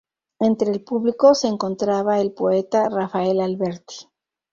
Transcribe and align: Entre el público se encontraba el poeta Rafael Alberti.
Entre 0.39 0.71
el 0.71 0.83
público 0.83 1.35
se 1.35 1.47
encontraba 1.47 2.19
el 2.19 2.31
poeta 2.31 2.89
Rafael 2.89 3.39
Alberti. 3.39 4.09